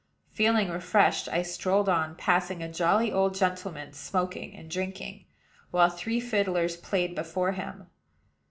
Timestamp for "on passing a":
1.87-2.71